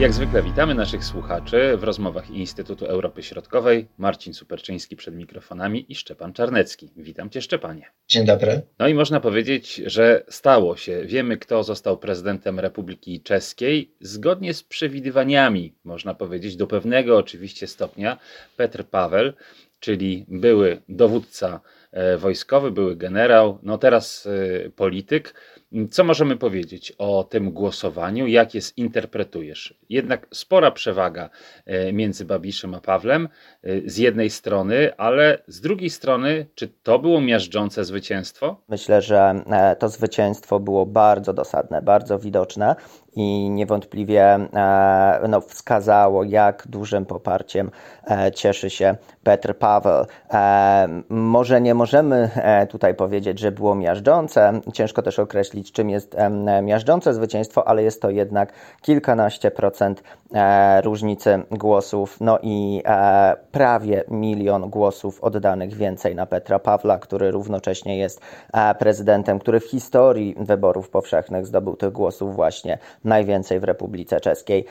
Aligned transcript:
Jak 0.00 0.12
zwykle 0.12 0.42
witamy 0.42 0.74
naszych 0.74 1.04
słuchaczy 1.04 1.76
w 1.76 1.84
rozmowach 1.84 2.30
Instytutu 2.30 2.86
Europy 2.86 3.22
Środkowej. 3.22 3.88
Marcin 3.98 4.34
Superczyński 4.34 4.96
przed 4.96 5.14
mikrofonami 5.14 5.86
i 5.88 5.94
Szczepan 5.94 6.32
Czarnecki. 6.32 6.90
Witam 6.96 7.30
Cię 7.30 7.42
Szczepanie. 7.42 7.86
Dzień 8.08 8.26
dobry. 8.26 8.62
No 8.78 8.88
i 8.88 8.94
można 8.94 9.20
powiedzieć, 9.20 9.82
że 9.86 10.24
stało 10.28 10.76
się. 10.76 11.02
Wiemy, 11.04 11.36
kto 11.36 11.64
został 11.64 11.98
prezydentem 11.98 12.60
Republiki 12.60 13.20
Czeskiej. 13.20 13.94
Zgodnie 14.00 14.54
z 14.54 14.62
przewidywaniami, 14.62 15.74
można 15.84 16.14
powiedzieć, 16.14 16.56
do 16.56 16.66
pewnego 16.66 17.18
oczywiście 17.18 17.66
stopnia, 17.66 18.18
Petr 18.56 18.84
Paweł, 18.84 19.32
czyli 19.80 20.24
były 20.28 20.82
dowódca 20.88 21.60
e, 21.92 22.16
wojskowy, 22.16 22.70
były 22.70 22.96
generał, 22.96 23.58
no 23.62 23.78
teraz 23.78 24.28
e, 24.66 24.70
polityk 24.70 25.34
co 25.90 26.04
możemy 26.04 26.36
powiedzieć 26.36 26.92
o 26.98 27.24
tym 27.24 27.50
głosowaniu? 27.50 28.26
Jak 28.26 28.54
je 28.54 28.60
zinterpretujesz? 28.60 29.74
Jednak 29.88 30.26
spora 30.34 30.70
przewaga 30.70 31.30
e, 31.66 31.92
między 31.92 32.24
Babiszem 32.24 32.74
a 32.74 32.80
Pawlem 32.80 33.28
e, 33.62 33.80
z 33.90 33.96
jednej 33.96 34.30
strony, 34.30 34.96
ale 34.96 35.42
z 35.46 35.60
drugiej 35.60 35.90
strony, 35.90 36.46
czy 36.54 36.68
to 36.82 36.98
było 36.98 37.20
miażdżące 37.20 37.84
zwycięstwo? 37.84 38.60
Myślę, 38.68 39.02
że 39.02 39.44
e, 39.46 39.76
to 39.76 39.88
zwycięstwo 39.88 40.60
było 40.60 40.86
bardzo 40.86 41.32
dosadne, 41.32 41.82
bardzo 41.82 42.18
widoczne 42.18 42.76
i 43.16 43.50
niewątpliwie 43.50 44.38
no, 45.28 45.40
wskazało, 45.40 46.24
jak 46.24 46.64
dużym 46.68 47.06
poparciem 47.06 47.70
cieszy 48.34 48.70
się 48.70 48.96
Petr 49.22 49.54
Paweł. 49.58 50.04
Może 51.08 51.60
nie 51.60 51.74
możemy 51.74 52.30
tutaj 52.70 52.94
powiedzieć, 52.94 53.38
że 53.38 53.52
było 53.52 53.74
miażdżące. 53.74 54.60
Ciężko 54.72 55.02
też 55.02 55.18
określić, 55.18 55.72
czym 55.72 55.90
jest 55.90 56.16
miażdżące 56.62 57.14
zwycięstwo, 57.14 57.68
ale 57.68 57.82
jest 57.82 58.02
to 58.02 58.10
jednak 58.10 58.52
kilkanaście 58.82 59.50
procent 59.50 60.02
e, 60.34 60.80
różnicy 60.80 61.42
głosów, 61.50 62.16
no 62.20 62.38
i 62.42 62.82
e, 62.84 63.36
prawie 63.52 64.04
milion 64.08 64.70
głosów 64.70 65.24
oddanych 65.24 65.74
więcej 65.74 66.14
na 66.14 66.26
Petra 66.26 66.58
Pawła, 66.58 66.98
który 66.98 67.30
równocześnie 67.30 67.98
jest 67.98 68.20
e, 68.52 68.74
prezydentem, 68.74 69.38
który 69.38 69.60
w 69.60 69.70
historii 69.70 70.34
wyborów 70.38 70.90
powszechnych 70.90 71.46
zdobył 71.46 71.76
tych 71.76 71.92
głosów 71.92 72.34
właśnie 72.34 72.78
najwięcej 73.04 73.60
w 73.60 73.64
Republice 73.64 74.20
Czeskiej, 74.20 74.64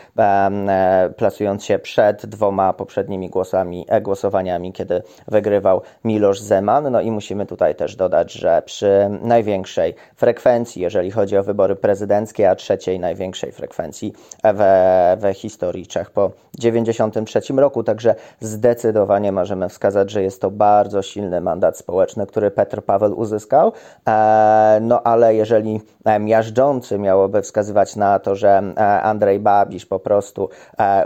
plasując 1.17 1.65
się 1.65 1.79
przed 1.79 2.25
dwoma 2.25 2.73
poprzednimi 2.73 3.29
głosami, 3.29 3.85
głosowaniami, 4.01 4.73
kiedy 4.73 5.01
wygrywał 5.27 5.81
Miloš 6.03 6.41
Zeman. 6.41 6.91
No 6.91 7.01
i 7.01 7.11
musimy 7.11 7.45
tutaj 7.45 7.75
też 7.75 7.95
dodać, 7.95 8.33
że 8.33 8.61
przy 8.65 9.09
największej 9.21 9.95
frekwencji 10.15 10.81
jeżeli 10.81 11.11
chodzi 11.11 11.37
o 11.37 11.43
wybory 11.43 11.75
prezydenckie, 11.75 12.49
a 12.49 12.55
trzeciej 12.55 12.99
największej 12.99 13.51
frekwencji 13.51 14.13
we, 14.43 15.17
we 15.19 15.33
historii 15.33 15.87
Czech 15.87 16.11
po 16.11 16.29
1993 16.29 17.53
roku. 17.53 17.83
Także 17.83 18.15
zdecydowanie 18.39 19.31
możemy 19.31 19.69
wskazać, 19.69 20.11
że 20.11 20.23
jest 20.23 20.41
to 20.41 20.51
bardzo 20.51 21.01
silny 21.01 21.41
mandat 21.41 21.77
społeczny, 21.77 22.27
który 22.27 22.51
Petr 22.51 22.81
Paweł 22.83 23.19
uzyskał. 23.19 23.71
E, 24.07 24.79
no 24.81 25.03
ale 25.03 25.35
jeżeli 25.35 25.81
miażdżący 26.19 26.99
miałoby 26.99 27.41
wskazywać 27.41 27.95
na 27.95 28.19
to, 28.21 28.35
że 28.35 28.63
e, 28.77 29.01
Andrzej 29.01 29.39
Babisz 29.39 29.85
po 29.85 29.99
prostu 29.99 30.49
e, 30.79 31.05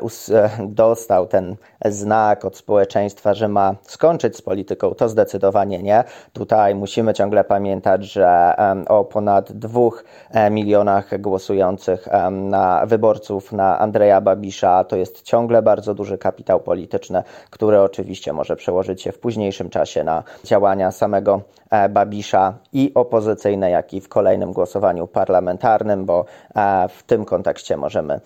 dostał 0.67 1.27
ten 1.27 1.55
znak 1.85 2.45
od 2.45 2.57
społeczeństwa, 2.57 3.33
że 3.33 3.47
ma 3.47 3.75
skończyć 3.81 4.37
z 4.37 4.41
polityką, 4.41 4.95
to 4.95 5.09
zdecydowanie 5.09 5.83
nie. 5.83 6.03
Tutaj 6.33 6.75
musimy 6.75 7.13
ciągle 7.13 7.43
pamiętać, 7.43 8.03
że 8.03 8.53
o 8.87 9.05
ponad 9.05 9.51
dwóch 9.51 10.05
e, 10.31 10.49
milionach 10.49 11.21
głosujących 11.21 12.07
na 12.31 12.85
wyborców 12.85 13.51
na 13.51 13.79
Andrzeja 13.79 14.21
Babisza. 14.21 14.83
To 14.83 14.95
jest 14.95 15.21
ciągle 15.21 15.61
bardzo 15.61 15.93
duży 15.93 16.17
kapitał 16.17 16.59
polityczny, 16.59 17.23
który 17.49 17.81
oczywiście 17.81 18.33
może 18.33 18.55
przełożyć 18.55 19.01
się 19.01 19.11
w 19.11 19.19
późniejszym 19.19 19.69
czasie 19.69 20.03
na 20.03 20.23
działania 20.43 20.91
samego 20.91 21.35
e, 21.35 21.64
Babisza 21.89 22.57
i 22.73 22.91
opozycyjne, 22.95 23.69
jak 23.69 23.93
i 23.93 24.01
w 24.01 24.09
kolejnym 24.09 24.53
głosowaniu 24.53 25.07
parlamentarnym, 25.07 26.05
bo 26.05 26.25
e, 26.55 26.87
w 26.89 27.03
tym 27.03 27.25
kontekście 27.25 27.77
możemy 27.77 28.19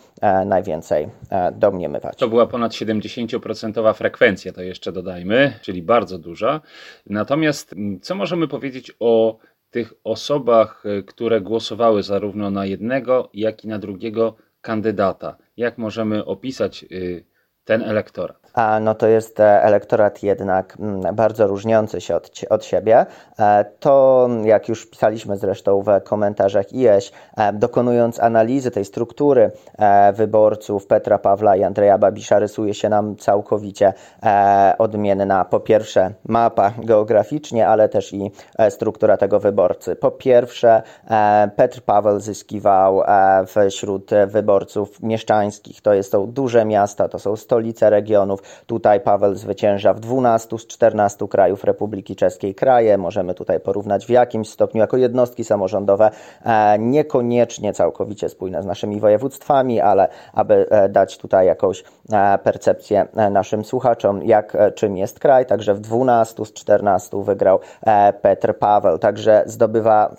najwięcej 0.45 1.09
domniemywać. 1.51 2.17
To 2.17 2.27
była 2.27 2.47
ponad 2.47 2.71
70% 2.71 3.93
frekwencja, 3.93 4.53
to 4.53 4.61
jeszcze 4.61 4.91
dodajmy, 4.91 5.53
czyli 5.61 5.81
bardzo 5.81 6.17
duża. 6.17 6.61
Natomiast 7.05 7.75
co 8.01 8.15
możemy 8.15 8.47
powiedzieć 8.47 8.91
o 8.99 9.37
tych 9.71 9.93
osobach, 10.03 10.83
e, 10.85 11.03
które 11.03 11.41
głosowały 11.41 12.03
zarówno 12.03 12.51
na 12.51 12.65
jednego, 12.65 13.29
jak 13.33 13.65
i 13.65 13.67
na 13.67 13.79
drugiego 13.79 14.35
kandydata. 14.61 15.37
Jak 15.57 15.77
możemy 15.77 16.25
opisać 16.25 16.85
y, 16.91 17.25
ten 17.63 17.81
elektorat? 17.81 18.38
No 18.81 18.95
to 18.95 19.07
jest 19.07 19.39
e, 19.39 19.63
elektorat 19.63 20.23
jednak 20.23 20.77
mm, 20.79 21.15
bardzo 21.15 21.47
różniący 21.47 22.01
się 22.01 22.15
od, 22.15 22.31
od 22.49 22.65
siebie. 22.65 23.05
E, 23.39 23.65
to, 23.79 24.27
jak 24.43 24.69
już 24.69 24.85
pisaliśmy 24.85 25.37
zresztą 25.37 25.81
w 25.81 26.03
komentarzach 26.03 26.73
IEŚ, 26.73 27.11
e, 27.37 27.53
dokonując 27.53 28.19
analizy 28.19 28.71
tej 28.71 28.85
struktury 28.85 29.51
wyborców 30.13 30.87
Petra 30.87 31.17
Pawła 31.17 31.55
i 31.55 31.63
Andrzeja 31.63 31.97
Babisza, 31.97 32.39
rysuje 32.39 32.73
się 32.73 32.89
nam 32.89 33.15
całkowicie 33.15 33.93
odmienna. 34.77 35.45
Po 35.45 35.59
pierwsze, 35.59 36.11
mapa 36.27 36.71
geograficznie, 36.77 37.67
ale 37.67 37.89
też 37.89 38.13
i 38.13 38.31
struktura 38.69 39.17
tego 39.17 39.39
wyborcy. 39.39 39.95
Po 39.95 40.11
pierwsze, 40.11 40.81
Petr 41.55 41.81
Paweł 41.81 42.19
zyskiwał 42.19 43.01
wśród 43.69 44.11
wyborców 44.27 45.03
mieszczańskich. 45.03 45.81
To 45.81 46.03
są 46.03 46.27
duże 46.27 46.65
miasta, 46.65 47.07
to 47.07 47.19
są 47.19 47.35
stolice 47.35 47.89
regionów 47.89 48.38
Tutaj 48.65 48.99
Paweł 49.01 49.35
zwycięża 49.35 49.93
w 49.93 49.99
12 49.99 50.57
z 50.57 50.67
14 50.67 51.27
krajów 51.27 51.63
Republiki 51.63 52.15
Czeskiej 52.15 52.55
kraje. 52.55 52.97
Możemy 52.97 53.33
tutaj 53.33 53.59
porównać 53.59 54.05
w 54.05 54.09
jakimś 54.09 54.49
stopniu 54.49 54.81
jako 54.81 54.97
jednostki 54.97 55.43
samorządowe, 55.43 56.11
e, 56.45 56.79
niekoniecznie 56.79 57.73
całkowicie 57.73 58.29
spójne 58.29 58.63
z 58.63 58.65
naszymi 58.65 58.99
województwami, 58.99 59.81
ale 59.81 60.07
aby 60.33 60.69
e, 60.69 60.89
dać 60.89 61.17
tutaj 61.17 61.47
jakąś 61.47 61.83
e, 62.11 62.37
percepcję 62.43 63.07
naszym 63.31 63.65
słuchaczom, 63.65 64.23
jak 64.23 64.57
czym 64.75 64.97
jest 64.97 65.19
kraj. 65.19 65.45
Także 65.45 65.73
w 65.73 65.79
12 65.79 66.45
z 66.45 66.53
14 66.53 67.23
wygrał 67.23 67.59
Petr 68.21 68.57
Paweł. 68.57 68.97
Także 68.97 69.43
zdobywa 69.45 70.15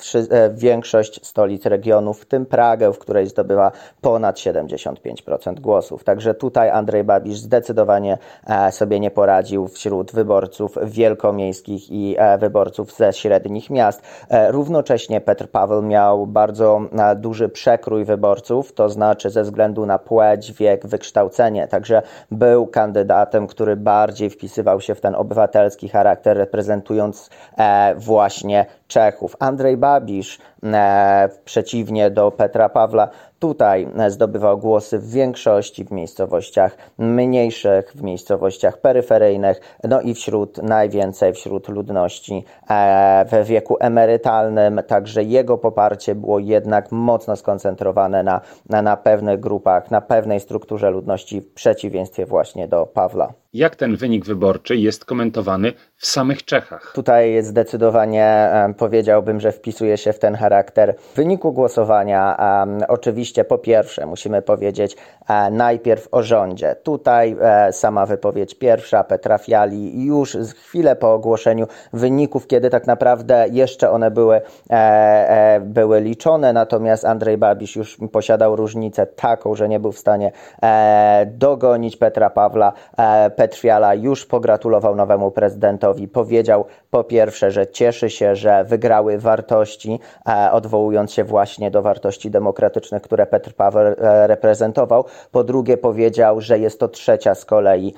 większość 0.50 1.26
stolic 1.26 1.66
regionów, 1.66 2.20
w 2.20 2.26
tym 2.26 2.46
Pragę, 2.46 2.92
w 2.92 2.98
której 2.98 3.26
zdobywa 3.26 3.72
ponad 4.00 4.36
75% 4.36 5.60
głosów. 5.60 6.04
Także 6.04 6.34
tutaj 6.34 6.70
Andrzej 6.70 7.04
Babisz 7.04 7.38
zdecydowanie 7.38 8.09
E, 8.46 8.72
sobie 8.72 9.00
nie 9.00 9.10
poradził 9.10 9.68
wśród 9.68 10.12
wyborców 10.12 10.78
wielkomiejskich 10.84 11.90
i 11.90 12.16
e, 12.18 12.38
wyborców 12.38 12.92
ze 12.92 13.12
średnich 13.12 13.70
miast. 13.70 14.02
E, 14.28 14.52
równocześnie 14.52 15.20
Petr 15.20 15.48
Paweł 15.48 15.82
miał 15.82 16.26
bardzo 16.26 16.80
duży 17.16 17.48
przekrój 17.48 18.04
wyborców, 18.04 18.72
to 18.72 18.88
znaczy 18.88 19.30
ze 19.30 19.42
względu 19.42 19.86
na 19.86 19.98
płeć, 19.98 20.52
wiek, 20.52 20.86
wykształcenie. 20.86 21.68
Także 21.68 22.02
był 22.30 22.66
kandydatem, 22.66 23.46
który 23.46 23.76
bardziej 23.76 24.30
wpisywał 24.30 24.80
się 24.80 24.94
w 24.94 25.00
ten 25.00 25.14
obywatelski 25.14 25.88
charakter, 25.88 26.36
reprezentując 26.36 27.30
właśnie 27.96 28.66
Czechów. 28.88 29.36
Andrzej 29.38 29.76
Babisz, 29.76 30.38
przeciwnie 31.44 32.10
do 32.10 32.30
Petra 32.30 32.68
Pawła, 32.68 33.08
tutaj 33.40 33.88
zdobywał 34.08 34.58
głosy 34.58 34.98
w 34.98 35.10
większości 35.10 35.84
w 35.84 35.90
miejscowościach 35.90 36.76
mniejszych, 36.98 37.92
w 37.94 38.02
miejscowościach 38.02 38.80
peryferyjnych, 38.80 39.60
no 39.84 40.00
i 40.00 40.14
wśród 40.14 40.62
najwięcej 40.62 41.32
wśród 41.32 41.68
ludności 41.68 42.44
e, 42.70 43.24
we 43.30 43.44
wieku 43.44 43.76
emerytalnym, 43.80 44.80
także 44.86 45.22
jego 45.22 45.58
poparcie 45.58 46.14
było 46.14 46.38
jednak 46.38 46.92
mocno 46.92 47.36
skoncentrowane 47.36 48.22
na, 48.22 48.40
na, 48.68 48.82
na 48.82 48.96
pewnych 48.96 49.40
grupach, 49.40 49.90
na 49.90 50.00
pewnej 50.00 50.40
strukturze 50.40 50.90
ludności 50.90 51.40
w 51.40 51.54
przeciwieństwie 51.54 52.26
właśnie 52.26 52.68
do 52.68 52.86
Pawła. 52.86 53.32
Jak 53.52 53.76
ten 53.76 53.96
wynik 53.96 54.24
wyborczy 54.24 54.76
jest 54.76 55.04
komentowany 55.04 55.72
w 55.96 56.06
samych 56.06 56.44
Czechach? 56.44 56.92
Tutaj 56.94 57.42
zdecydowanie 57.42 58.50
powiedziałbym, 58.78 59.40
że 59.40 59.52
wpisuje 59.52 59.96
się 59.96 60.12
w 60.12 60.18
ten 60.18 60.34
charakter 60.34 60.94
wyniku 61.16 61.52
głosowania. 61.52 62.36
Oczywiście 62.88 63.44
po 63.44 63.58
pierwsze 63.58 64.06
musimy 64.06 64.42
powiedzieć 64.42 64.96
e, 65.28 65.50
najpierw 65.50 66.08
o 66.12 66.22
rządzie. 66.22 66.76
Tutaj 66.82 67.36
e, 67.40 67.72
sama 67.72 68.06
wypowiedź 68.06 68.54
pierwsza 68.54 69.04
Petra 69.04 69.38
Fiali 69.38 70.04
już 70.04 70.36
chwilę 70.36 70.96
po 70.96 71.12
ogłoszeniu 71.12 71.66
wyników, 71.92 72.46
kiedy 72.46 72.70
tak 72.70 72.86
naprawdę 72.86 73.46
jeszcze 73.52 73.90
one 73.90 74.10
były, 74.10 74.40
e, 74.70 75.60
były 75.64 76.00
liczone, 76.00 76.52
natomiast 76.52 77.04
Andrzej 77.04 77.38
Babisz 77.38 77.76
już 77.76 77.98
posiadał 78.12 78.56
różnicę 78.56 79.06
taką, 79.06 79.54
że 79.54 79.68
nie 79.68 79.80
był 79.80 79.92
w 79.92 79.98
stanie 79.98 80.32
dogonić 81.26 81.96
Petra 81.96 82.30
Pawła. 82.30 82.72
Petr 83.40 83.58
Fiala 83.58 83.94
już 83.94 84.26
pogratulował 84.26 84.96
nowemu 84.96 85.30
prezydentowi. 85.30 86.08
Powiedział 86.08 86.64
po 86.90 87.04
pierwsze, 87.04 87.50
że 87.50 87.66
cieszy 87.66 88.10
się, 88.10 88.36
że 88.36 88.64
wygrały 88.64 89.18
wartości, 89.18 90.00
odwołując 90.52 91.12
się 91.12 91.24
właśnie 91.24 91.70
do 91.70 91.82
wartości 91.82 92.30
demokratycznych, 92.30 93.02
które 93.02 93.26
Petr 93.26 93.54
Paweł 93.54 93.94
reprezentował. 94.26 95.04
Po 95.32 95.44
drugie 95.44 95.76
powiedział, 95.76 96.40
że 96.40 96.58
jest 96.58 96.80
to 96.80 96.88
trzecia 96.88 97.34
z 97.34 97.44
kolei 97.44 97.94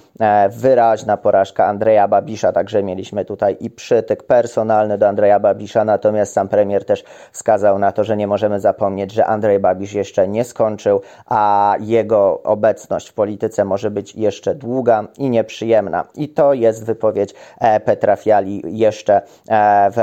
wyraźna 0.51 1.17
porażka 1.17 1.67
Andrzeja 1.67 2.09
Babisza, 2.09 2.53
także 2.53 2.83
mieliśmy 2.83 3.25
tutaj 3.25 3.57
i 3.61 3.71
przytyk 3.71 4.23
personalny 4.23 4.99
do 4.99 5.09
Andrzeja 5.09 5.41
Babisza, 5.41 5.85
natomiast 5.85 6.33
sam 6.33 6.49
premier 6.49 6.85
też 6.85 7.05
wskazał 7.33 7.79
na 7.79 7.93
to, 7.93 8.05
że 8.05 8.17
nie 8.17 8.27
możemy 8.27 8.61
zapomnieć, 8.61 9.13
że 9.13 9.27
Andrzej 9.27 9.59
Babisz 9.59 9.93
jeszcze 9.93 10.29
nie 10.29 10.45
skończył, 10.45 11.01
a 11.27 11.75
jego 11.81 12.43
obecność 12.43 13.09
w 13.09 13.15
polityce 13.15 13.65
może 13.65 13.91
być 13.91 14.15
jeszcze 14.15 14.55
długa 14.55 15.05
i 15.19 15.32
nieprzyjemna. 15.33 16.05
I 16.15 16.29
to 16.29 16.53
jest 16.53 16.85
wypowiedź 16.85 17.35
e, 17.61 17.81
Petra 17.81 18.17
Fiali 18.17 18.63
jeszcze 18.67 19.23
e, 19.49 19.91
w 19.91 19.99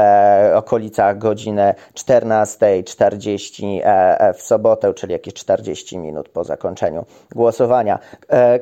okolicach 0.55 1.17
godziny 1.17 1.73
14.40 1.93 3.79
e, 3.83 4.33
w 4.33 4.41
sobotę, 4.41 4.93
czyli 4.93 5.13
jakieś 5.13 5.33
40 5.33 5.97
minut 5.97 6.29
po 6.29 6.43
zakończeniu 6.43 7.05
głosowania. 7.35 7.99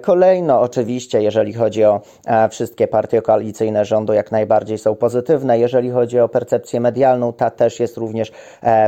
Kolejno 0.02 0.62
oczywiście, 0.62 1.22
jeżeli 1.22 1.54
chodzi 1.54 1.84
o 1.84 2.02
wszystkie 2.50 2.88
partie 2.88 3.22
koalicyjne 3.22 3.86
rządu, 3.86 4.14
jak 4.14 4.32
najbardziej 4.32 4.78
są 4.78 4.96
pozytywne. 4.96 5.60
Jeżeli 5.60 5.92
chodzi 5.92 6.20
o 6.20 6.30
percepcję 6.30 6.80
medialną, 6.80 7.34
ta 7.34 7.50
też 7.50 7.80
jest 7.80 7.98
również 7.98 8.32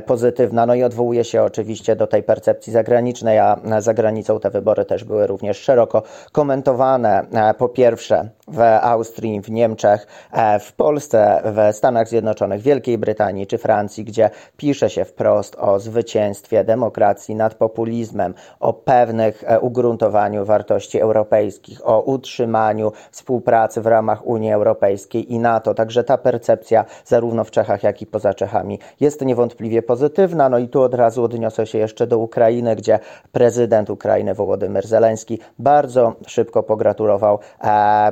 pozytywna. 0.06 0.66
No 0.66 0.76
i 0.76 0.84
odwołuje 0.84 1.24
się 1.24 1.44
oczywiście 1.44 1.96
do 1.96 2.08
tej 2.08 2.24
percepcji 2.24 2.74
zagranicznej, 2.74 3.40
a 3.40 3.60
za 3.80 3.94
granicą 3.94 4.40
te 4.40 4.50
wybory 4.50 4.86
też 4.86 5.04
były 5.04 5.28
również 5.28 5.58
szeroko 5.58 6.04
komentowane. 6.32 7.26
E, 7.34 7.54
pierwsze 7.70 8.30
w 8.48 8.60
Austrii, 8.82 9.42
w 9.42 9.52
Niemczech, 9.52 10.08
e, 10.32 10.60
w 10.60 10.74
Polsce, 10.74 11.42
w 11.46 11.76
Stanach 11.76 12.08
Zjednoczonych, 12.08 12.62
Wielkiej 12.62 12.98
Brytanii 12.98 13.48
czy 13.48 13.58
Francji, 13.58 14.04
gdzie 14.04 14.30
pisze 14.58 14.90
się 14.90 15.06
wprost 15.06 15.56
o 15.56 15.80
zwycięstwie 15.80 16.64
demokracji 16.64 17.36
nad 17.36 17.56
populizmem, 17.56 18.34
o 18.60 18.74
pewnych 18.74 19.44
e, 19.48 19.60
ugruntowaniu 19.60 20.46
wartości 20.46 21.00
europejskich, 21.00 21.88
o 21.88 22.02
utrzymaniu 22.02 22.92
współpracy 23.12 23.82
w 23.82 23.86
ramach 23.86 24.26
Unii 24.26 24.52
Europejskiej 24.52 25.34
i 25.34 25.40
NATO. 25.40 25.74
Także 25.74 26.04
ta 26.04 26.18
percepcja 26.18 26.86
zarówno 27.06 27.44
w 27.44 27.52
Czechach, 27.52 27.84
jak 27.84 28.02
i 28.02 28.06
poza 28.06 28.34
Czechami 28.34 28.80
jest 29.00 29.26
niewątpliwie 29.26 29.82
pozytywna. 29.82 30.50
No 30.50 30.58
i 30.58 30.68
tu 30.68 30.82
od 30.82 30.94
razu 30.94 31.24
odniosę 31.24 31.68
się 31.68 31.78
jeszcze 31.78 32.08
do 32.08 32.18
Ukrainy, 32.18 32.76
gdzie 32.76 33.00
prezydent 33.32 33.90
Ukrainy 33.90 34.34
Wołodymyr 34.34 34.88
Zeleński 34.88 35.40
bardzo 35.60 36.16
szybko 36.28 36.64
pogratulował 36.64 37.40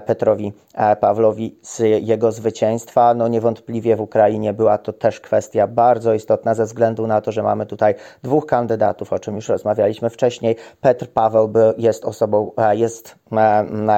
Petrowi 0.05 0.53
e, 0.73 0.95
Pawlowi 0.95 1.55
z 1.61 1.79
jego 2.01 2.31
zwycięstwa. 2.31 3.13
No 3.13 3.27
niewątpliwie 3.27 3.95
w 3.95 4.01
Ukrainie 4.01 4.53
była 4.53 4.77
to 4.77 4.93
też 4.93 5.19
kwestia 5.19 5.67
bardzo 5.67 6.13
istotna 6.13 6.53
ze 6.53 6.65
względu 6.65 7.07
na 7.07 7.21
to, 7.21 7.31
że 7.31 7.43
mamy 7.43 7.65
tutaj 7.65 7.95
dwóch 8.23 8.45
kandydatów, 8.45 9.13
o 9.13 9.19
czym 9.19 9.35
już 9.35 9.49
rozmawialiśmy 9.49 10.09
wcześniej. 10.09 10.55
Petr 10.81 11.07
Paweł 11.07 11.53
jest 11.77 12.05
osobą, 12.05 12.51
e, 12.57 12.75
jest 12.75 13.15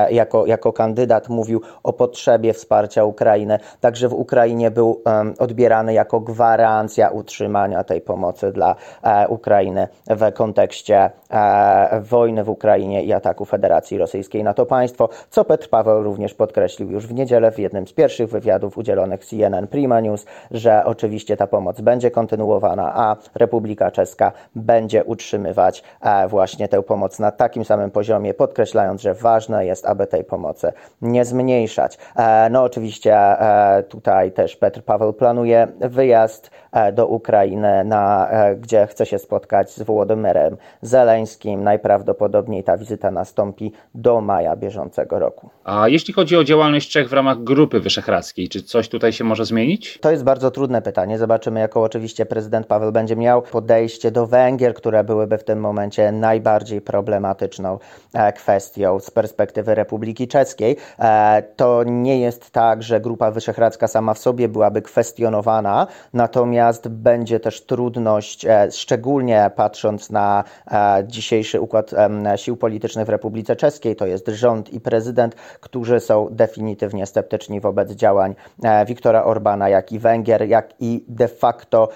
jako, 0.09 0.45
jako 0.45 0.73
kandydat 0.73 1.29
mówił 1.29 1.61
o 1.83 1.93
potrzebie 1.93 2.53
wsparcia 2.53 3.03
Ukrainy. 3.03 3.59
Także 3.81 4.09
w 4.09 4.13
Ukrainie 4.13 4.71
był 4.71 5.01
odbierany 5.39 5.93
jako 5.93 6.19
gwarancja 6.19 7.09
utrzymania 7.09 7.83
tej 7.83 8.01
pomocy 8.01 8.51
dla 8.51 8.75
Ukrainy 9.29 9.87
w 10.07 10.33
kontekście 10.33 11.11
wojny 12.01 12.43
w 12.43 12.49
Ukrainie 12.49 13.03
i 13.03 13.13
ataku 13.13 13.45
Federacji 13.45 13.97
Rosyjskiej 13.97 14.43
na 14.43 14.53
to 14.53 14.65
państwo, 14.65 15.09
co 15.29 15.45
Petr 15.45 15.69
Paweł 15.69 16.03
również 16.03 16.33
podkreślił 16.33 16.91
już 16.91 17.07
w 17.07 17.13
niedzielę 17.13 17.51
w 17.51 17.59
jednym 17.59 17.87
z 17.87 17.93
pierwszych 17.93 18.29
wywiadów 18.29 18.77
udzielonych 18.77 19.25
CNN 19.25 19.67
Prima 19.67 19.99
News, 19.99 20.25
że 20.51 20.85
oczywiście 20.85 21.37
ta 21.37 21.47
pomoc 21.47 21.81
będzie 21.81 22.11
kontynuowana, 22.11 22.93
a 22.95 23.15
Republika 23.35 23.91
Czeska 23.91 24.31
będzie 24.55 25.03
utrzymywać 25.03 25.83
e, 26.01 26.27
właśnie 26.27 26.67
tę 26.67 26.83
pomoc 26.83 27.19
na 27.19 27.31
takim 27.31 27.65
samym 27.65 27.91
poziomie, 27.91 28.33
podkreślając, 28.33 29.01
że 29.01 29.13
ważne 29.21 29.65
jest, 29.65 29.85
aby 29.85 30.07
tej 30.07 30.23
pomocy 30.23 30.71
nie 31.01 31.25
zmniejszać. 31.25 31.97
E, 32.15 32.49
no 32.49 32.63
oczywiście 32.63 33.15
e, 33.15 33.83
tutaj 33.83 34.31
też 34.31 34.55
Petr 34.55 34.83
Paweł 34.83 35.13
planuje 35.13 35.67
wyjazd 35.79 36.51
do 36.93 37.07
Ukrainy, 37.07 37.83
na, 37.85 38.29
gdzie 38.59 38.87
chce 38.87 39.05
się 39.05 39.19
spotkać 39.19 39.71
z 39.71 39.81
Wołodymyrem 39.81 40.57
Zeleńskim. 40.81 41.63
Najprawdopodobniej 41.63 42.63
ta 42.63 42.77
wizyta 42.77 43.11
nastąpi 43.11 43.71
do 43.95 44.21
maja 44.21 44.55
bieżącego 44.55 45.19
roku. 45.19 45.49
A 45.63 45.87
jeśli 45.87 46.13
chodzi 46.13 46.37
o 46.37 46.43
działalność 46.43 46.91
Czech 46.91 47.09
w 47.09 47.13
ramach 47.13 47.43
Grupy 47.43 47.79
Wyszehradzkiej, 47.79 48.49
czy 48.49 48.63
coś 48.63 48.89
tutaj 48.89 49.13
się 49.13 49.23
może 49.23 49.45
zmienić? 49.45 49.99
To 50.01 50.11
jest 50.11 50.23
bardzo 50.23 50.51
trudne 50.51 50.81
pytanie. 50.81 51.17
Zobaczymy, 51.17 51.59
jaką 51.59 51.81
oczywiście 51.83 52.25
prezydent 52.25 52.67
Paweł 52.67 52.91
będzie 52.91 53.15
miał 53.15 53.41
podejście 53.41 54.11
do 54.11 54.27
Węgier, 54.27 54.73
które 54.73 55.03
byłyby 55.03 55.37
w 55.37 55.43
tym 55.43 55.59
momencie 55.59 56.11
najbardziej 56.11 56.81
problematyczną 56.81 57.79
e, 58.13 58.33
kwestią 58.33 58.99
z 59.09 59.11
perspektywy 59.11 59.75
Republiki 59.75 60.27
Czeskiej. 60.27 60.77
E, 60.99 61.43
to 61.55 61.83
nie 61.83 62.19
jest 62.19 62.51
tak, 62.51 62.83
że 62.83 63.01
Grupa 63.01 63.31
Wyszehradzka 63.31 63.87
sama 63.87 64.13
w 64.13 64.19
sobie 64.19 64.47
byłaby 64.47 64.81
kwestionowana, 64.81 65.87
natomiast 66.13 66.87
będzie 66.87 67.39
też 67.39 67.65
trudność, 67.65 68.45
e, 68.45 68.71
szczególnie 68.71 69.51
patrząc 69.55 70.09
na 70.09 70.43
dzisiejszy 71.07 71.61
układ 71.61 71.91
sił 72.35 72.57
politycznych 72.57 73.05
w 73.05 73.09
Republice 73.09 73.55
Czeskiej, 73.55 73.95
to 73.95 74.05
jest 74.05 74.27
rząd 74.27 74.73
i 74.73 74.79
prezydent, 74.79 75.35
którzy 75.59 75.99
są 75.99 76.27
definitywnie 76.31 77.05
sceptyczni 77.05 77.61
wobec 77.61 77.91
działań 77.91 78.35
e, 78.63 78.85
Viktora 78.85 79.23
Orbana, 79.23 79.69
jak 79.69 79.91
i 79.91 79.99
Węgier, 79.99 80.47
jak 80.47 80.73
i 80.79 81.05
de 81.07 81.27
facto 81.27 81.89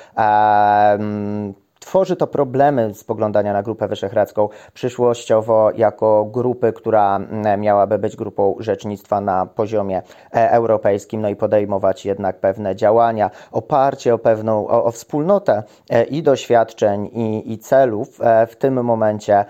Tworzy 1.94 2.16
to 2.16 2.28
problemy 2.28 2.94
spoglądania 2.94 3.54
na 3.54 3.64
Grupę 3.64 3.88
Wyszehradzką 3.88 4.50
przyszłościowo 4.74 5.72
jako 5.76 6.26
grupy, 6.26 6.74
która 6.74 7.16
mm, 7.16 7.62
miałaby 7.62 8.00
być 8.00 8.16
grupą 8.16 8.56
rzecznictwa 8.60 9.22
na 9.22 9.46
poziomie 9.46 10.02
e, 10.36 10.52
europejskim, 10.52 11.22
no 11.22 11.30
i 11.30 11.36
podejmować 11.36 12.06
jednak 12.06 12.40
pewne 12.40 12.76
działania. 12.76 13.32
Oparcie 13.52 14.14
o 14.14 14.18
pewną, 14.18 14.68
o, 14.68 14.84
o 14.84 14.92
wspólnotę 14.92 15.64
e, 15.90 16.04
i 16.04 16.24
doświadczeń, 16.24 17.06
i, 17.06 17.54
i 17.54 17.58
celów 17.58 18.22
e, 18.22 18.48
w 18.48 18.56
tym 18.56 18.84
momencie 18.84 19.46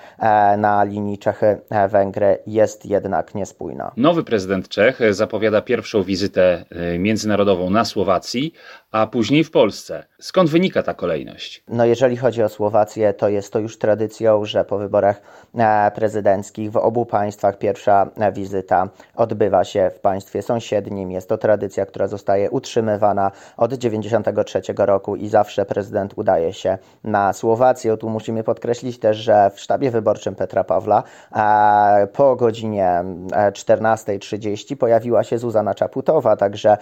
na 0.57 0.83
linii 0.83 1.17
Czechy-Węgry 1.17 2.37
jest 2.47 2.85
jednak 2.85 3.35
niespójna. 3.35 3.91
Nowy 3.97 4.23
prezydent 4.23 4.67
Czech 4.67 4.99
zapowiada 5.09 5.61
pierwszą 5.61 6.03
wizytę 6.03 6.65
międzynarodową 6.99 7.69
na 7.69 7.85
Słowacji, 7.85 8.53
a 8.91 9.07
później 9.07 9.43
w 9.43 9.51
Polsce. 9.51 10.05
Skąd 10.19 10.49
wynika 10.49 10.83
ta 10.83 10.93
kolejność? 10.93 11.63
No 11.67 11.85
jeżeli 11.85 12.17
chodzi 12.17 12.32
o 12.41 12.49
Słowację, 12.49 13.13
to 13.13 13.29
jest 13.29 13.53
to 13.53 13.59
już 13.59 13.77
tradycją, 13.77 14.45
że 14.45 14.65
po 14.65 14.77
wyborach 14.77 15.21
e, 15.57 15.91
prezydenckich 15.95 16.71
w 16.71 16.77
obu 16.77 17.05
państwach 17.05 17.57
pierwsza 17.57 18.09
e, 18.17 18.31
wizyta 18.31 18.89
odbywa 19.15 19.63
się 19.63 19.91
w 19.95 19.99
państwie 19.99 20.41
sąsiednim. 20.41 21.11
Jest 21.11 21.29
to 21.29 21.37
tradycja, 21.37 21.85
która 21.85 22.07
zostaje 22.07 22.51
utrzymywana 22.51 23.31
od 23.57 23.71
1993 23.71 24.61
roku 24.77 25.15
i 25.15 25.27
zawsze 25.27 25.65
prezydent 25.65 26.13
udaje 26.15 26.53
się 26.53 26.77
na 27.03 27.33
Słowację. 27.33 27.97
Tu 27.97 28.09
musimy 28.09 28.43
podkreślić 28.43 28.99
też, 28.99 29.17
że 29.17 29.51
w 29.55 29.59
sztabie 29.59 29.91
wyborczym 29.91 30.35
Petra 30.35 30.63
Pawla 30.63 31.03
e, 31.35 32.07
po 32.13 32.35
godzinie 32.35 33.03
14.30 33.51 34.75
pojawiła 34.75 35.23
się 35.23 35.37
Zuzana 35.37 35.73
Czaputowa, 35.75 36.35
także, 36.35 36.77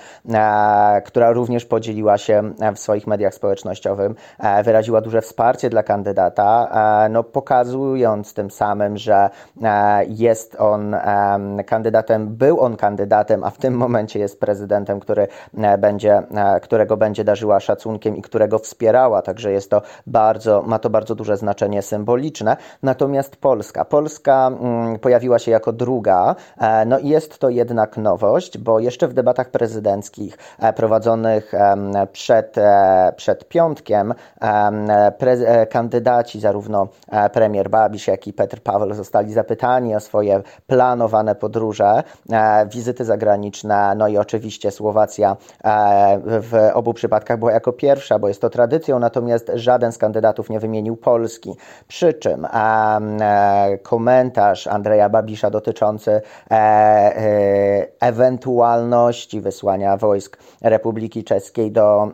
która 1.05 1.31
również 1.31 1.65
podzieliła 1.65 2.17
się 2.17 2.53
w 2.75 2.79
swoich 2.79 3.07
mediach 3.07 3.33
społecznościowych, 3.33 4.11
wyraziła 4.63 5.01
duże 5.01 5.21
wsparcie 5.21 5.40
dla 5.69 5.83
kandydata, 5.83 6.67
e, 7.05 7.09
no 7.09 7.23
pokazując 7.23 8.33
tym 8.33 8.51
samym, 8.51 8.97
że 8.97 9.29
e, 9.63 10.05
jest 10.05 10.55
on 10.59 10.95
kandydatem, 11.65 12.27
był 12.27 12.59
on 12.59 12.77
kandydatem, 12.77 13.43
a 13.43 13.49
w 13.49 13.57
tym 13.57 13.73
momencie 13.73 14.19
jest 14.19 14.39
prezydentem, 14.39 14.99
który 14.99 15.27
e, 15.57 15.77
będzie, 15.77 16.23
którego 16.61 16.97
będzie 16.97 17.23
darzyła 17.23 17.59
szacunkiem 17.59 18.17
i 18.17 18.21
którego 18.21 18.59
wspierała, 18.59 19.21
także 19.21 19.51
jest 19.51 19.69
to 19.69 19.81
bardzo, 20.07 20.61
ma 20.61 20.79
to 20.79 20.89
bardzo 20.89 21.15
duże 21.15 21.37
znaczenie 21.37 21.81
symboliczne. 21.81 22.57
Natomiast 22.83 23.35
Polska, 23.35 23.85
Polska 23.85 24.47
mm, 24.47 24.99
pojawiła 24.99 25.39
się 25.39 25.51
jako 25.51 25.73
druga, 25.73 26.35
no 26.85 26.99
i 26.99 27.07
jest 27.07 27.39
to 27.39 27.49
jednak 27.49 27.97
nowość, 27.97 28.57
bo 28.57 28.79
jeszcze 28.79 29.07
w 29.07 29.13
debatach 29.13 29.49
prezydenckich 29.49 30.37
prowadzonych 30.75 31.51
przed, 32.11 32.55
przed 33.15 33.47
piątkiem 33.47 34.13
pre, 35.17 35.30
kandydaci, 35.69 36.39
zarówno 36.39 36.87
premier 37.33 37.69
Babisz, 37.69 38.07
jak 38.07 38.27
i 38.27 38.33
Petr 38.33 38.61
Paweł 38.61 38.93
zostali 38.93 39.33
zapytani 39.33 39.95
o 39.95 39.99
swoje 39.99 40.41
planowane 40.67 41.35
podróże, 41.35 42.03
wizyty 42.67 43.05
zagraniczne, 43.05 43.95
no 43.95 44.07
i 44.07 44.17
oczywiście 44.17 44.71
Słowacja 44.71 45.37
w 46.25 46.69
obu 46.73 46.93
przypadkach 46.93 47.39
była 47.39 47.51
jako 47.51 47.73
pierwsza, 47.73 48.19
bo 48.19 48.27
jest 48.27 48.41
to 48.41 48.49
tradycją, 48.49 48.99
natomiast 48.99 49.51
żaden 49.53 49.91
z 49.91 49.97
kandydatów 49.97 50.49
nie 50.49 50.59
wymienił 50.59 50.97
Polski. 50.97 51.55
Przy 51.87 52.13
czym 52.13 52.47
komentarz 53.83 54.67
Andrzeja 54.67 55.09
Babisza 55.09 55.49
dotyczący 55.49 56.21
ewentualności 57.99 59.41
wysłania 59.41 59.97
wojsk 59.97 60.37
Republiki 60.61 61.23
Czeskiej 61.23 61.71
do 61.71 62.11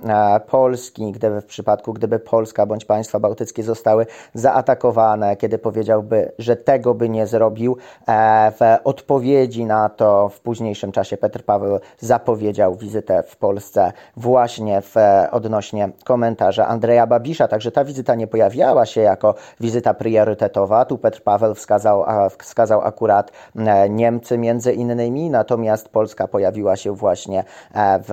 Polski, 0.48 1.12
gdyby 1.12 1.42
w 1.42 1.46
przypadku, 1.46 1.94
gdyby 1.94 2.20
Polska 2.20 2.66
bądź 2.66 2.86
państwa 2.98 3.20
bałtyckie 3.20 3.64
zostały 3.64 4.06
zaatakowane, 4.34 5.38
kiedy 5.38 5.58
powiedziałby, 5.58 6.32
że 6.40 6.56
tego 6.56 6.94
by 6.94 7.10
nie 7.10 7.28
zrobił. 7.28 7.78
E, 8.08 8.52
w 8.52 8.62
odpowiedzi 8.84 9.66
na 9.66 9.90
to 9.90 10.30
w 10.30 10.40
późniejszym 10.40 10.92
czasie 10.92 11.18
Petr 11.18 11.44
Paweł 11.44 11.80
zapowiedział 12.00 12.76
wizytę 12.76 13.24
w 13.28 13.36
Polsce 13.36 13.92
właśnie 14.16 14.82
w 14.82 14.96
odnośnie 15.32 15.90
komentarza 16.04 16.68
Andrzeja 16.68 17.08
Babisza, 17.08 17.48
także 17.48 17.72
ta 17.72 17.86
wizyta 17.86 18.16
nie 18.16 18.28
pojawiała 18.28 18.86
się 18.86 19.02
jako 19.02 19.36
wizyta 19.60 19.94
priorytetowa. 19.94 20.86
Tu 20.86 20.98
Petr 20.98 21.22
Paweł 21.22 21.56
wskazał, 21.56 22.06
wskazał 22.40 22.82
akurat 22.82 23.32
e, 23.56 23.90
Niemcy 23.90 24.38
między 24.38 24.74
innymi, 24.74 25.30
natomiast 25.30 25.90
Polska 25.90 26.28
pojawiła 26.28 26.76
się 26.76 26.92
właśnie 26.96 27.44
e, 27.74 28.00
w, 28.00 28.12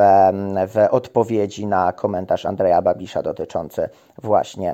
w 0.69 0.87
odpowiedzi 0.91 1.67
na 1.67 1.93
komentarz 1.93 2.47
Andrzeja 2.47 2.83
Babisza 2.83 3.23
dotyczący 3.23 3.89
właśnie 4.23 4.74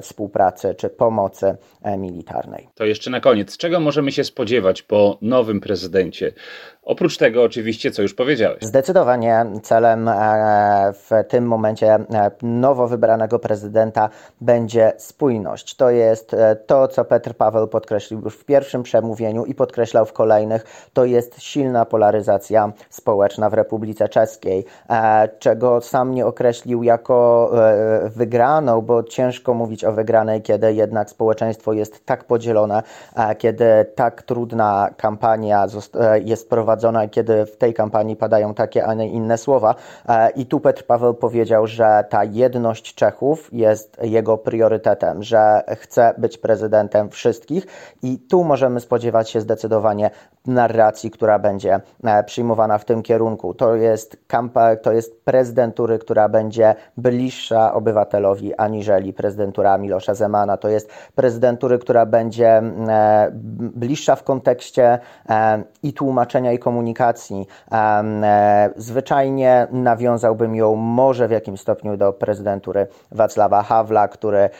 współpracy 0.00 0.74
czy 0.74 0.88
pomocy 0.88 1.56
e, 1.82 1.96
militarnej. 1.96 2.68
To 2.74 2.84
jeszcze 2.84 3.10
na 3.10 3.20
koniec, 3.20 3.56
czego 3.56 3.80
możemy 3.80 4.12
się 4.12 4.24
spodziewać 4.24 4.82
po 4.82 5.18
nowym 5.22 5.60
prezydencie? 5.60 6.32
Oprócz 6.82 7.16
tego, 7.16 7.42
oczywiście, 7.42 7.90
co 7.90 8.02
już 8.02 8.14
powiedziałeś. 8.14 8.62
Zdecydowanie 8.62 9.46
celem 9.62 10.08
e, 10.08 10.92
w 10.92 11.10
tym 11.28 11.46
momencie 11.46 11.98
nowo 12.42 12.88
wybranego 12.88 13.38
prezydenta 13.38 14.08
będzie 14.40 14.92
spójność. 14.96 15.76
To 15.76 15.90
jest 15.90 16.36
to, 16.66 16.88
co 16.88 17.04
Petr 17.04 17.34
Paweł 17.34 17.68
podkreślił 17.68 18.20
już 18.20 18.36
w 18.36 18.44
pierwszym 18.44 18.82
przemówieniu 18.82 19.44
i 19.44 19.54
podkreślał 19.54 20.06
w 20.06 20.12
kolejnych. 20.12 20.88
To 20.92 21.04
jest 21.04 21.40
silna 21.42 21.84
polaryzacja 21.84 22.72
społeczna 22.90 23.50
w 23.50 23.54
Republice 23.54 24.08
Czeskiej, 24.08 24.64
czego 25.38 25.80
sam 25.80 26.14
nie 26.14 26.26
określił 26.26 26.82
jako 26.82 27.50
wygraną, 28.16 28.80
bo 28.80 29.02
ciężko 29.02 29.54
mówić 29.66 29.84
o 29.84 29.92
wygranej, 29.92 30.42
kiedy 30.42 30.74
jednak 30.74 31.10
społeczeństwo 31.10 31.72
jest 31.72 32.06
tak 32.06 32.24
podzielone, 32.24 32.82
kiedy 33.38 33.64
tak 33.94 34.22
trudna 34.22 34.90
kampania 34.96 35.66
e, 35.66 36.20
jest 36.20 36.50
prowadzona, 36.50 37.08
kiedy 37.08 37.46
w 37.46 37.56
tej 37.56 37.74
kampanii 37.74 38.16
padają 38.16 38.54
takie, 38.54 38.86
a 38.86 38.94
nie 38.94 39.08
inne 39.08 39.38
słowa. 39.38 39.74
E, 40.08 40.30
I 40.30 40.46
tu 40.46 40.60
Petr 40.60 40.86
Paweł 40.86 41.14
powiedział, 41.14 41.66
że 41.66 42.04
ta 42.08 42.24
jedność 42.24 42.94
Czechów 42.94 43.48
jest 43.52 43.96
jego 44.02 44.38
priorytetem, 44.38 45.22
że 45.22 45.62
chce 45.78 46.14
być 46.18 46.38
prezydentem 46.38 47.10
wszystkich 47.10 47.66
i 48.02 48.18
tu 48.18 48.44
możemy 48.44 48.80
spodziewać 48.80 49.30
się 49.30 49.40
zdecydowanie 49.40 50.10
narracji, 50.46 51.10
która 51.10 51.38
będzie 51.38 51.80
e, 52.04 52.24
przyjmowana 52.24 52.78
w 52.78 52.84
tym 52.84 53.02
kierunku. 53.02 53.54
To 53.54 53.74
jest, 53.74 54.16
kampa- 54.28 54.76
to 54.76 54.92
jest 54.92 55.24
prezydentury, 55.24 55.98
która 55.98 56.28
będzie 56.28 56.74
bliższa 56.96 57.74
obywatelowi, 57.74 58.54
ani 58.54 58.76
aniżeli 58.76 59.12
prezydentura 59.56 59.78
Milosza 59.78 60.14
Zemana. 60.14 60.56
To 60.56 60.68
jest 60.68 60.90
prezydentury, 61.14 61.78
która 61.78 62.06
będzie 62.06 62.48
e, 62.48 63.30
bliższa 63.74 64.16
w 64.16 64.22
kontekście 64.22 64.98
e, 65.28 65.62
i 65.82 65.92
tłumaczenia, 65.92 66.52
i 66.52 66.58
komunikacji. 66.58 67.46
E, 67.72 68.70
zwyczajnie 68.76 69.66
nawiązałbym 69.70 70.54
ją 70.54 70.74
może 70.74 71.28
w 71.28 71.30
jakimś 71.30 71.60
stopniu 71.60 71.96
do 71.96 72.12
prezydentury 72.12 72.86
Wacława 73.10 73.62
Hawla, 73.62 74.08
który 74.08 74.50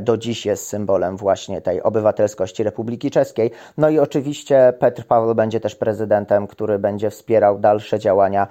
do 0.00 0.16
dziś 0.16 0.46
jest 0.46 0.66
symbolem 0.66 1.16
właśnie 1.16 1.60
tej 1.60 1.82
obywatelskości 1.82 2.62
Republiki 2.62 3.10
Czeskiej. 3.10 3.50
No 3.78 3.88
i 3.88 3.98
oczywiście 3.98 4.72
Petr 4.78 5.04
Paweł 5.04 5.34
będzie 5.34 5.60
też 5.60 5.74
prezydentem, 5.74 6.46
który 6.46 6.78
będzie 6.78 7.10
wspierał 7.10 7.58
dalsze 7.58 7.98
działania 7.98 8.46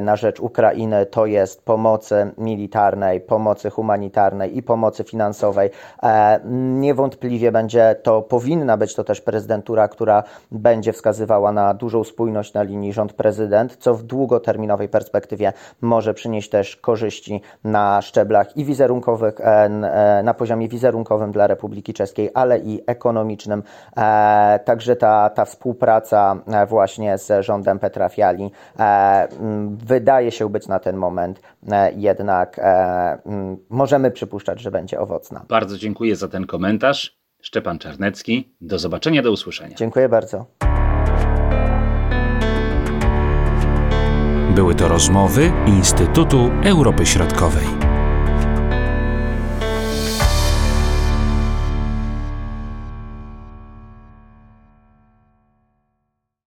na 0.00 0.16
rzecz 0.16 0.40
Ukrainy. 0.40 1.06
To 1.06 1.26
jest 1.26 1.64
pomocy 1.64 2.32
militarnej, 2.38 3.20
pomocy 3.20 3.70
humanitarnej 3.70 4.56
i 4.56 4.59
pomocy 4.62 5.04
finansowej. 5.04 5.70
E, 6.02 6.40
niewątpliwie 6.44 7.52
będzie 7.52 7.96
to, 8.02 8.22
powinna 8.22 8.76
być 8.76 8.94
to 8.94 9.04
też 9.04 9.20
prezydentura, 9.20 9.88
która 9.88 10.22
będzie 10.50 10.92
wskazywała 10.92 11.52
na 11.52 11.74
dużą 11.74 12.04
spójność 12.04 12.54
na 12.54 12.62
linii 12.62 12.92
rząd-prezydent, 12.92 13.76
co 13.76 13.94
w 13.94 14.02
długoterminowej 14.02 14.88
perspektywie 14.88 15.52
może 15.80 16.14
przynieść 16.14 16.50
też 16.50 16.76
korzyści 16.76 17.42
na 17.64 18.02
szczeblach 18.02 18.56
i 18.56 18.64
wizerunkowych, 18.64 19.40
e, 19.40 19.44
e, 19.44 20.22
na 20.22 20.34
poziomie 20.34 20.68
wizerunkowym 20.68 21.32
dla 21.32 21.46
Republiki 21.46 21.94
Czeskiej, 21.94 22.30
ale 22.34 22.58
i 22.58 22.82
ekonomicznym. 22.86 23.62
Także 24.64 24.96
ta, 24.96 25.30
ta 25.30 25.44
współpraca 25.44 26.36
właśnie 26.68 27.18
z 27.18 27.44
rządem 27.44 27.78
Petra 27.78 28.08
Fiali 28.08 28.50
wydaje 29.70 30.30
się 30.30 30.48
być 30.48 30.68
na 30.68 30.78
ten 30.78 30.96
moment 30.96 31.40
jednak 31.96 32.60
możemy 33.70 34.10
przypuszczać, 34.50 34.60
że 34.60 34.70
będzie 34.70 35.00
owocna. 35.00 35.44
Bardzo 35.48 35.78
dziękuję 35.78 36.16
za 36.16 36.28
ten 36.28 36.46
komentarz. 36.46 37.20
Szczepan 37.42 37.78
Czarnecki. 37.78 38.54
Do 38.60 38.78
zobaczenia, 38.78 39.22
do 39.22 39.32
usłyszenia. 39.32 39.76
Dziękuję 39.76 40.08
bardzo. 40.08 40.46
Były 44.54 44.74
to 44.74 44.88
rozmowy 44.88 45.52
Instytutu 45.66 46.50
Europy 46.64 47.06
Środkowej. 47.06 47.79